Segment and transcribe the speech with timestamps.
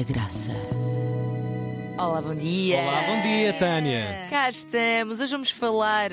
[0.00, 0.50] Tânia Graça.
[1.98, 2.80] Olá, bom dia.
[2.80, 4.28] Olá, bom dia, Tânia.
[4.30, 5.20] Cá estamos.
[5.20, 6.10] Hoje vamos falar.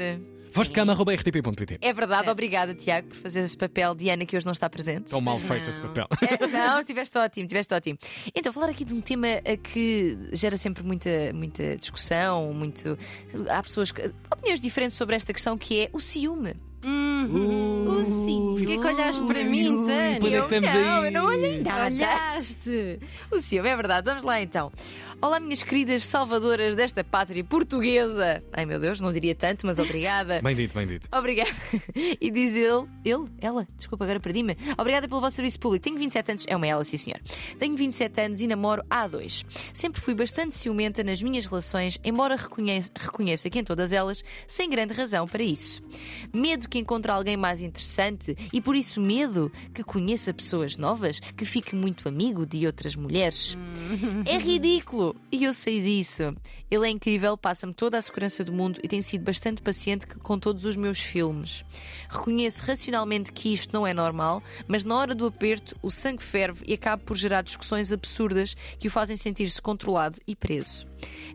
[0.53, 1.77] Voz de cama.rtp.pt.
[1.81, 5.11] É verdade, obrigada, Tiago, por fazer esse papel de Ana que hoje não está presente.
[5.11, 6.07] Tão mal feito esse papel.
[6.21, 7.97] É, não, estiveste ótimo, estiveste ótimo.
[8.35, 12.97] Então, falar aqui de um tema eh, que gera sempre muita, muita discussão, muito.
[13.49, 14.11] Há pessoas que.
[14.33, 16.55] opiniões diferentes sobre esta questão que é o ciúme.
[17.27, 18.59] Uh, O ciúme.
[18.65, 20.19] Porquê que olhaste para mim, Quando é Tânia?
[20.19, 21.05] que estamos não, aí?
[21.05, 21.85] eu não olhei nada.
[21.85, 22.99] Olhaste!
[23.31, 24.05] O ciúme, é verdade.
[24.05, 24.71] Vamos lá então.
[25.19, 28.43] Olá, minhas queridas salvadoras desta pátria portuguesa.
[28.53, 30.39] Ai meu Deus, não diria tanto, mas obrigada.
[30.45, 31.07] Bem dito, bem dito.
[31.11, 31.49] Obrigada.
[32.21, 34.55] E diz ele, ele, ela, desculpa, agora perdi-me.
[34.77, 35.83] Obrigada pelo vosso serviço público.
[35.83, 37.19] Tenho 27 anos, é uma ela, sim senhor.
[37.57, 39.43] Tenho 27 anos e namoro há dois.
[39.73, 44.69] Sempre fui bastante ciumenta nas minhas relações, embora reconheça, reconheça que em todas elas, sem
[44.69, 45.81] grande razão para isso.
[46.33, 51.45] Medo que encontre alguém mais interessante e por isso medo que conheça pessoas novas, que
[51.45, 53.57] fique muito amigo de outras mulheres.
[54.25, 56.35] É ridículo e eu sei disso.
[56.69, 60.39] Ele é incrível, passa-me toda a segurança do mundo e tem sido bastante paciente com
[60.39, 61.63] todos os meus filmes.
[62.09, 66.63] Reconheço racionalmente que isto não é normal, mas na hora do aperto o sangue ferve
[66.67, 70.87] e acaba por gerar discussões absurdas que o fazem sentir-se controlado e preso.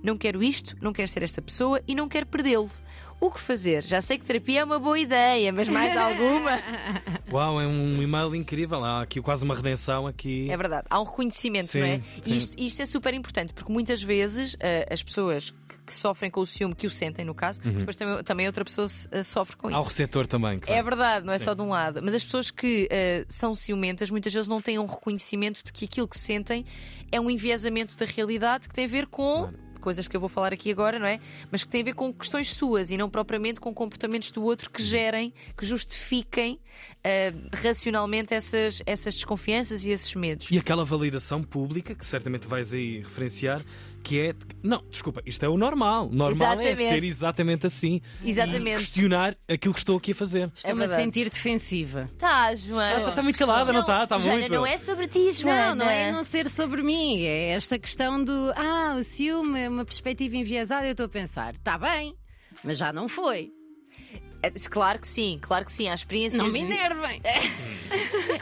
[0.03, 2.71] Não quero isto, não quero ser esta pessoa e não quero perdê-lo.
[3.23, 3.85] O que fazer?
[3.85, 6.61] Já sei que terapia é uma boa ideia, mas mais alguma?
[7.31, 8.85] Uau, é um e-mail incrível.
[8.85, 10.51] Há aqui quase uma redenção aqui.
[10.51, 12.03] É verdade, há um reconhecimento, Sim, não é?
[12.27, 15.55] E isto, isto é super importante, porque muitas vezes eh, as pessoas
[15.87, 18.89] que, sofrem com o ciúme, que o sentem no caso, depois também, também outra pessoa
[19.13, 19.91] eh, sofre com Há o isso.
[19.91, 20.59] receptor também.
[20.59, 20.81] claro.
[20.81, 21.45] É verdade, não é Sim.
[21.45, 22.01] só de um lado.
[22.03, 25.85] Mas as pessoas que eh, são ciumentas muitas vezes não têm um reconhecimento de que
[25.85, 26.67] aquilo que sentem
[27.13, 29.43] é um enviesamento da realidade que tem a ver com.
[29.43, 29.72] Claro.
[29.83, 31.21] Coisas que eu vou falar aqui agora, não é?
[31.51, 34.71] Mas que tem a ver com questões suas e não propriamente com comportamentos do outro
[34.71, 36.59] que gerem, que justifiquem
[37.05, 40.49] eh, racionalmente essas, essas desconfianças e esses medos.
[40.51, 43.61] E aquela validação pública que certamente vais aí referenciar,
[44.03, 44.35] que é.
[44.63, 46.09] Não, desculpa, isto é o normal.
[46.11, 46.89] Normal é Exatamente.
[46.89, 48.01] ser exatamente assim.
[48.25, 48.69] Exatamente.
[48.69, 50.51] E questionar aquilo que estou aqui a fazer.
[50.55, 51.03] Estou-me a verdade.
[51.03, 52.11] sentir defensiva.
[52.19, 52.99] Tá, Joana.
[52.99, 54.05] Está tá muito calada, não está?
[54.05, 54.55] Está Joana, muito.
[54.55, 55.75] não é sobre ti, Joana.
[55.75, 57.23] Não, não é não ser sobre mim.
[57.23, 60.87] É esta questão do ah, o ciúme é uma perspectiva enviesada.
[60.87, 62.15] Eu estou a pensar, está bem,
[62.65, 63.51] mas já não foi.
[64.43, 65.89] É, Claro que sim, claro que sim.
[65.89, 66.43] Há experiências.
[66.43, 67.21] Não me enervem.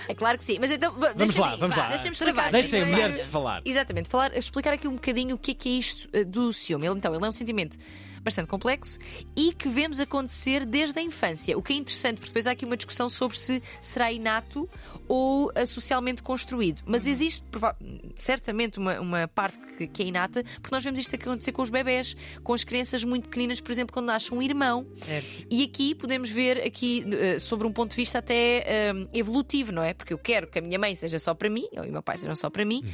[0.09, 0.59] É claro que sim.
[0.61, 1.89] Mas então, va- Vamos lá, vamos lá.
[1.89, 2.51] Deixa-me explicar.
[2.51, 3.63] Deixem Então, mulher falar.
[3.65, 6.87] Exatamente, falar, explicar aqui um bocadinho o que é que é isto eh, do ciúme.
[6.87, 7.77] Ele, então, ele é um sentimento
[8.23, 8.99] bastante complexo
[9.37, 11.57] e que vemos acontecer desde a infância.
[11.57, 14.69] O que é interessante, porque depois há aqui uma discussão sobre se será inato
[15.09, 16.83] ou eh, socialmente construído.
[16.87, 17.77] Mas existe prova-
[18.17, 21.71] certamente uma, uma parte que, que é inata, porque nós vemos isto acontecer com os
[21.71, 22.15] bebés,
[22.45, 24.87] com as crianças muito pequeninas, por exemplo, quando nasce um irmão.
[24.95, 25.47] Certo.
[25.51, 29.83] E aqui podemos ver aqui eh, sobre um ponto de vista até eh, evolutivo, não
[29.83, 29.95] é?
[29.95, 32.19] Porque eu quero que a minha mãe seja só para mim, ou o meu pai
[32.19, 32.85] sejam só para mim,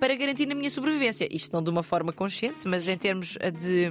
[0.00, 1.28] para garantir a minha sobrevivência.
[1.30, 3.90] Isto não de uma forma consciente, mas em termos de.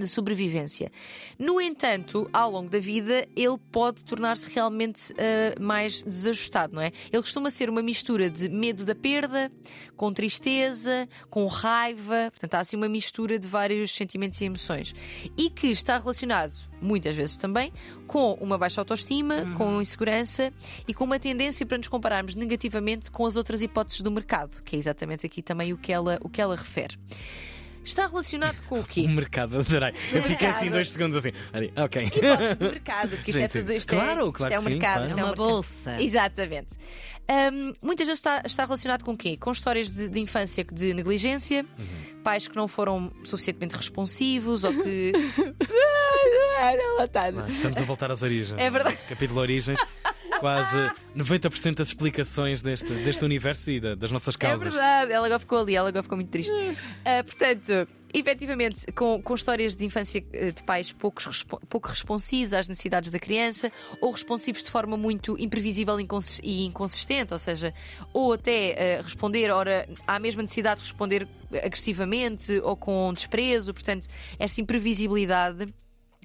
[0.00, 0.90] De sobrevivência.
[1.38, 6.90] No entanto, ao longo da vida, ele pode tornar-se realmente eh, mais desajustado, não é?
[7.12, 9.52] Ele costuma ser uma mistura de medo da perda,
[9.96, 14.94] com tristeza, com raiva, portanto, há assim uma mistura de vários sentimentos e emoções.
[15.36, 17.70] E que está relacionado, muitas vezes também,
[18.06, 20.50] com uma baixa autoestima, com insegurança
[20.88, 24.76] e com uma tendência para nos compararmos negativamente com as outras hipóteses do mercado, que
[24.76, 26.96] é exatamente aqui também o que ela, o que ela refere.
[27.84, 29.00] Está relacionado com o quê?
[29.06, 29.92] O mercado, adorei.
[30.12, 30.70] Eu fiquei assim mercado.
[30.70, 31.32] dois segundos assim.
[31.52, 32.02] Ali, Ok.
[32.04, 33.58] Hipóteses do mercado, porque isto Sim, é sim.
[33.60, 34.92] tudo isto Claro, é, claro isto é um que sim, mercado.
[34.94, 35.06] claro.
[35.08, 36.02] isto É uma um bolsa.
[36.02, 36.68] Exatamente.
[37.52, 39.36] Hum, muitas vezes está, está relacionado com o quê?
[39.36, 42.22] Com histórias de, de infância de negligência, Uhum.
[42.24, 45.12] pais que não foram suficientemente responsivos ou que.
[46.60, 47.30] Ela está.
[47.48, 48.58] Estamos a voltar às origens.
[48.60, 48.96] É verdade.
[49.08, 49.78] Capítulo Origens.
[50.40, 54.72] Quase 90% das explicações deste, deste universo e da- das nossas É causas.
[54.72, 56.50] verdade, ela agora ficou ali, ela agora ficou muito triste.
[57.04, 62.68] Ah, portanto, efetivamente, com, com histórias de infância eh, de pais poucos pouco responsivos às
[62.68, 67.72] necessidades da criança, ou responsivos de forma muito imprevisível e inconsis- inconsistente, ou seja,
[68.12, 71.26] ou até eh, responder, ora, há a mesma necessidade de responder
[71.62, 74.06] agressivamente ou com desprezo, portanto,
[74.38, 75.72] essa imprevisibilidade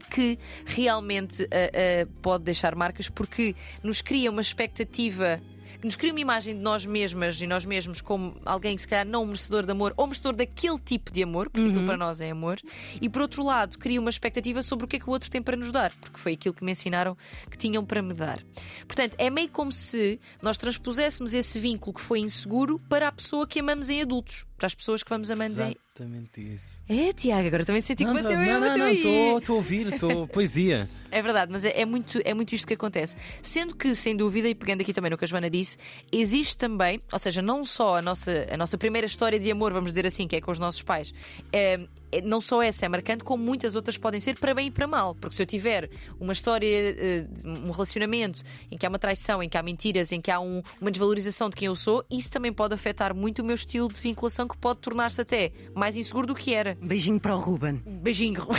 [0.09, 5.42] que realmente ah, ah, pode deixar marcas porque nos cria uma expectativa
[5.80, 8.88] que nos cria uma imagem de nós mesmas e nós mesmos como alguém que se
[8.88, 12.21] calhar não merecedor de amor ou merecedor daquele tipo de amor, porque aquilo para nós
[12.21, 12.59] é amor,
[13.01, 15.42] e por outro lado cria uma expectativa sobre o que é que o outro tem
[15.42, 17.18] para nos dar, porque foi aquilo que me ensinaram
[17.50, 18.42] que tinham para me dar.
[18.88, 23.47] Portanto, é meio como se nós transpuséssemos esse vínculo que foi inseguro para a pessoa
[23.47, 25.85] que amamos em adultos, para as pessoas que vamos amando em.
[25.95, 26.83] Exatamente isso.
[26.89, 30.27] É, Tiago, agora também senti que Não, bateu não, não, não, estou a ouvir, estou
[30.30, 30.89] poesia.
[31.09, 33.15] É verdade, mas é, é muito, é muito isto que acontece.
[33.42, 35.77] Sendo que, sem dúvida, e pegando aqui também no que a Joana disse,
[36.12, 39.92] existe também, ou seja, não só a nossa, a nossa primeira história de amor, vamos
[39.92, 41.13] dizer assim, que é com os nossos pais,
[41.53, 41.88] é-
[42.24, 45.16] não só essa é marcante, como muitas outras podem ser para bem e para mal.
[45.16, 45.90] Porque se eu tiver
[46.20, 48.42] uma história, eh, um relacionamento
[48.72, 51.50] em que há uma traição, em que há mentiras, em que há um- uma desvalorização
[51.50, 54.58] de quem eu sou, isso também pode afetar muito o meu estilo de vinculação, que
[54.58, 56.78] pode tornar-se até mais inseguro do que era.
[56.82, 57.82] Beijinho para o Ruben.
[57.86, 58.46] Beijinho.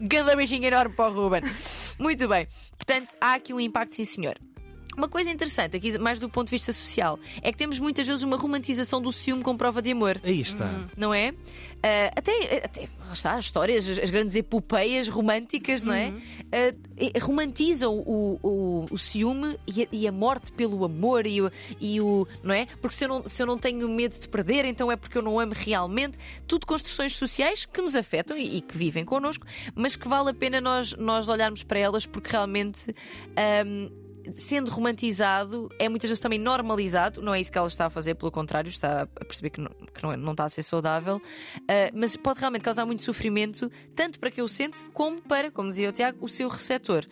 [0.00, 1.42] Ganda beijinho enorme para o Ruben.
[1.98, 2.46] Muito bem.
[2.76, 4.34] Portanto, há aqui um impacto, sim, senhor.
[5.00, 8.22] Uma coisa interessante, aqui mais do ponto de vista social, é que temos muitas vezes
[8.22, 10.20] uma romantização do ciúme com prova de amor.
[10.22, 10.86] Aí está.
[10.94, 11.32] Não é?
[11.82, 16.12] Ah, até, até lá está, as histórias, as, as grandes epopeias românticas, não é?
[16.98, 21.50] E- romantizam o, o, o ciúme e a, e a morte pelo amor e o,
[21.80, 22.28] e o.
[22.42, 22.66] Não é?
[22.66, 25.22] Porque se eu, não, se eu não tenho medo de perder, então é porque eu
[25.22, 26.18] não amo realmente.
[26.46, 30.34] Tudo construções sociais que nos afetam e, e que vivem connosco, mas que vale a
[30.34, 32.94] pena nós, nós olharmos para elas porque realmente.
[33.34, 33.88] ahm,
[34.34, 37.22] Sendo romantizado, é muitas vezes também normalizado.
[37.22, 39.70] Não é isso que ela está a fazer, pelo contrário, está a perceber que não,
[39.70, 41.16] que não, é- não está a ser saudável.
[41.16, 45.70] Uh, mas pode realmente causar muito sofrimento, tanto para quem o sente, como para, como
[45.70, 47.06] dizia o Tiago, o seu receptor.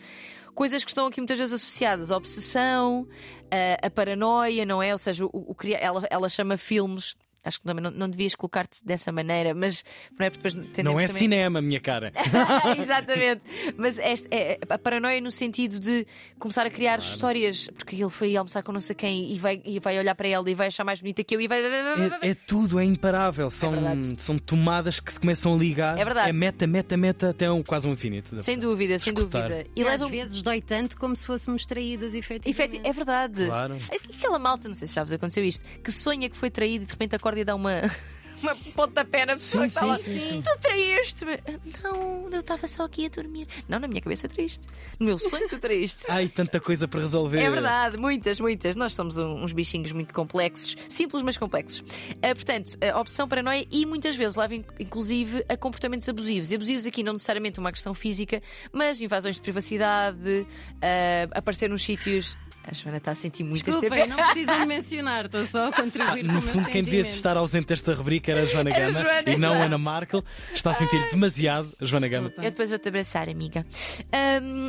[0.54, 4.92] Coisas que estão aqui muitas vezes associadas à obsessão, uh, à paranoia, não é?
[4.92, 7.14] Ou seja, o, o ela, ela chama filmes.
[7.48, 9.84] Acho que também não, não devias colocar-te dessa maneira, mas
[10.18, 11.20] não é porque depois Não é também...
[11.22, 12.12] cinema, minha cara.
[12.78, 13.42] Exatamente.
[13.76, 16.06] Mas este- é, a paranoia no sentido de
[16.38, 19.78] começar a criar histórias, porque ele foi almoçar com não sei quem e vai, e
[19.80, 21.60] vai olhar para ela e vai achar mais bonita que eu e vai.
[21.62, 23.50] É, é tudo, é imparável.
[23.50, 24.20] São, verdade.
[24.20, 25.98] são tomadas que se começam a ligar.
[25.98, 26.28] É verdade.
[26.30, 28.36] É meta, meta, meta até um, quase um infinito.
[28.38, 29.48] Sem dúvida, sem Escutar.
[29.48, 29.66] dúvida.
[29.74, 32.48] E E leva às vezes dói tanto como se fôssemos traídas efetivamente.
[32.50, 33.46] Efeti- É verdade.
[33.46, 33.76] Claro.
[34.14, 36.86] Aquela malta, não sei se já vos aconteceu isto, que sonha que foi traído e
[36.86, 37.82] de repente acorda e dá uma,
[38.42, 40.42] uma pontapé na pessoa Sim, que está sim, sim.
[40.42, 41.38] Tu traíste-me.
[41.82, 43.46] Não, eu estava só aqui a dormir.
[43.68, 44.66] Não, na minha cabeça triste.
[44.98, 46.04] No meu sonho tu traíste.
[46.08, 47.40] Ai, tanta coisa para resolver.
[47.40, 48.76] É verdade, muitas, muitas.
[48.76, 51.82] Nós somos uns bichinhos muito complexos, simples, mas complexos.
[52.22, 56.50] Ah, portanto, a obsessão, paranoia e muitas vezes leva in- inclusive a comportamentos abusivos.
[56.50, 58.40] E abusivos aqui não necessariamente uma agressão física,
[58.72, 60.46] mas invasões de privacidade,
[60.80, 62.36] ah, aparecer nos sítios.
[62.70, 65.68] A Joana está a sentir muito este Desculpem, não precisam de mencionar, estou só a
[65.68, 68.86] Ah, contribuir com no fundo, quem devia estar ausente desta rubrica era a Joana Era
[68.86, 69.64] Gama Joana, e não a.
[69.64, 70.22] Ana Markel.
[70.54, 72.28] Está a sentir demasiado a Joana Gama.
[72.28, 72.46] Desculpa.
[72.46, 73.64] Eu depois vou-te abraçar, amiga.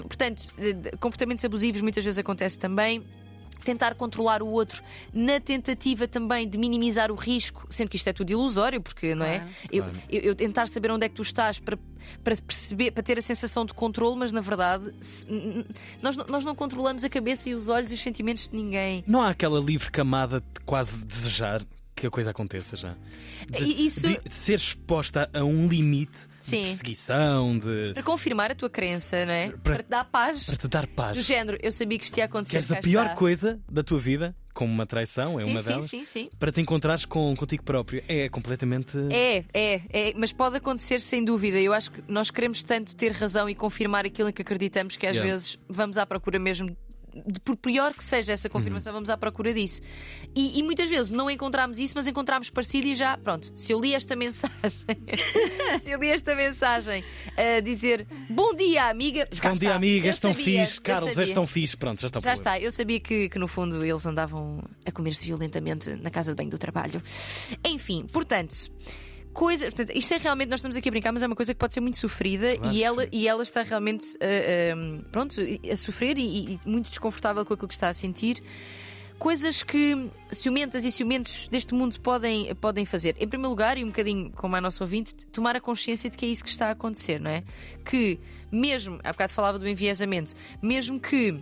[0.03, 0.43] Portanto,
[0.99, 3.03] comportamentos abusivos muitas vezes acontece também.
[3.63, 4.81] Tentar controlar o outro
[5.13, 9.25] na tentativa também de minimizar o risco, sendo que isto é tudo ilusório, porque não
[9.25, 9.39] é?
[9.39, 9.51] Claro.
[9.71, 11.77] Eu, eu- eu tentar saber onde é que tu estás para,
[12.23, 15.25] para perceber, para ter a sensação de controle, mas na verdade se-
[16.01, 19.03] nós, não- nós não controlamos a cabeça e os olhos e os sentimentos de ninguém.
[19.05, 21.61] Não há aquela livre camada de quase desejar
[21.99, 22.95] que a coisa aconteça já.
[23.49, 26.61] De, isso- de ser exposta a um limite Sim.
[26.63, 27.93] de perseguição, de.
[27.93, 29.49] Para confirmar a tua crença, não é?
[29.49, 30.45] Para- Para, te dar paz.
[30.45, 31.25] para te dar Do paz.
[31.25, 32.57] género, eu sabia que isto ia acontecer.
[32.63, 33.15] Queres a pior está.
[33.15, 36.29] coisa da tua vida, como uma traição, é sim, uma sim, delas, sim, sim.
[36.39, 38.03] para te encontrares com, contigo próprio.
[38.07, 38.97] É completamente.
[39.11, 41.59] É, é, é, mas pode acontecer sem dúvida.
[41.59, 45.05] Eu acho que nós queremos tanto ter razão e confirmar aquilo em que acreditamos que
[45.05, 45.31] às Yeah.
[45.33, 46.75] vezes vamos à procura mesmo.
[47.43, 49.81] Por pior que seja essa confirmação, vamos à procura disso.
[50.35, 53.51] E, e muitas vezes não encontramos isso, mas encontramos parecido e já, pronto.
[53.55, 54.53] Se eu li esta mensagem,
[55.83, 57.03] se eu li esta mensagem
[57.35, 59.27] a dizer bom dia, amiga.
[59.41, 60.81] Bom dia, amigas, estão fixe.
[60.81, 61.23] Carlos, sabia.
[61.23, 61.77] és tão fixe.
[61.77, 65.25] Pronto, já está Já está, eu sabia que, que no fundo eles andavam a comer-se
[65.25, 67.01] violentamente na casa de banho do trabalho.
[67.65, 68.71] Enfim, portanto.
[69.33, 71.59] Coisa, portanto, isto é realmente, nós estamos aqui a brincar, mas é uma coisa que
[71.59, 73.09] pode ser muito sofrida Claro e, que ela, sim.
[73.11, 75.35] e ela está realmente ah, pronto,
[75.71, 78.41] a sofrer e, e muito desconfortável com aquilo que está a sentir.
[79.19, 83.17] Coisas que ciumentas e ciumentos deste mundo podem, podem fazer.
[83.19, 86.25] Em primeiro lugar, e um bocadinho como a nossa ouvinte, tomar a consciência de que
[86.25, 87.43] é isso que está a acontecer, não é?
[87.83, 88.17] Que
[88.49, 91.37] mesmo, há bocado falava do enviesamento, mesmo que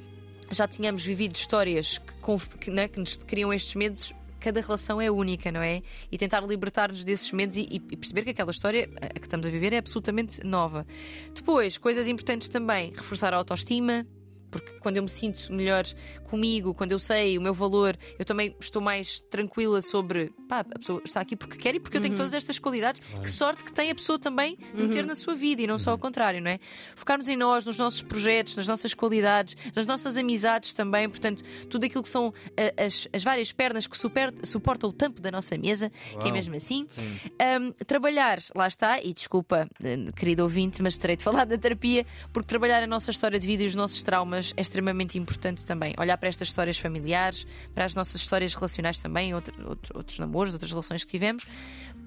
[0.50, 4.14] já tínhamos vivido histórias que, que, né, que nos criam estes medos.
[4.40, 5.82] Cada relação é única, não é?
[6.12, 9.74] E tentar libertar-nos desses medos e, e perceber que aquela história que estamos a viver
[9.74, 10.86] é absolutamente nova.
[11.34, 14.06] Depois, coisas importantes também: reforçar a autoestima,
[14.50, 15.84] porque quando eu me sinto melhor
[16.24, 20.80] comigo, quando eu sei o meu valor, eu também estou mais tranquila sobre pá, a
[20.80, 23.02] pessoa está aqui porque quer e porque eu tenho todas estas qualidades.
[23.22, 25.92] Que sorte que tem a pessoa também de meter na sua vida e não só
[25.92, 26.60] ao contrário, não é?
[26.96, 31.86] Focarmos em nós, nos nossos projetos, nas nossas qualidades, nas nossas amizades também, portanto, tudo
[31.86, 35.58] aquilo que são ah, as, as várias pernas que super- suportam o tampo da nossa
[35.58, 36.32] mesa, que é Uau.
[36.34, 36.88] mesmo assim.
[36.90, 37.20] Sim.
[37.60, 42.06] Um, trabalhar, lá está, e desculpa, eh, querido ouvinte, mas terei de falar da terapia,
[42.32, 45.94] porque trabalhar a nossa história de vida e os nossos traumas é extremamente importante também.
[45.98, 50.37] Olhar para estas histórias familiares, para as nossas histórias relacionais também, outro- outro- outros namoros
[50.38, 51.46] namores, de outras relações que tivemos,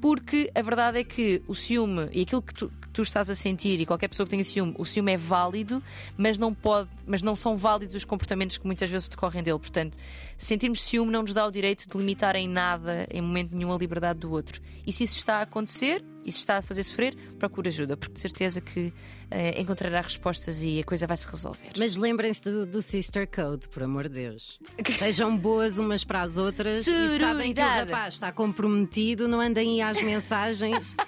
[0.01, 3.35] porque a verdade é que o ciúme e aquilo que tu, que tu estás a
[3.35, 5.83] sentir e qualquer pessoa que tenha ciúme, o ciúme é válido,
[6.17, 9.59] mas não pode, mas não são válidos os comportamentos que muitas vezes decorrem dele.
[9.59, 9.99] Portanto,
[10.39, 13.77] sentirmos ciúme não nos dá o direito de limitar em nada, em momento nenhum, a
[13.77, 14.63] liberdade do outro.
[14.87, 18.15] E se isso está a acontecer, e se está a fazer sofrer, procura ajuda, porque
[18.15, 18.93] de certeza que
[19.31, 21.71] eh, encontrará respostas e a coisa vai se resolver.
[21.79, 24.59] Mas lembrem-se do, do Sister Code, por amor de Deus.
[24.99, 29.71] Sejam boas umas para as outras e sabem que o rapaz está comprometido, não andem
[29.71, 30.95] aí às mensagens.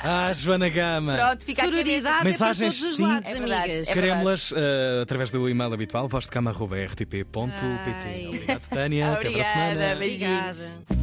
[0.00, 1.16] Ah, Joana Gama.
[1.16, 1.64] Pronto, fica.
[1.64, 3.02] Sororidade Mensagens, é para todos os sim.
[3.02, 3.88] lados, É verdade, amigas.
[3.88, 8.26] é Queremos-las eh, através do e-mail habitual, vozdecama.rtp.pt.
[8.28, 9.10] Obrigado, Tânia.
[9.12, 9.96] Até para a Obrigada, semana.
[9.96, 10.58] beijinhos.
[10.60, 10.97] Obrigada.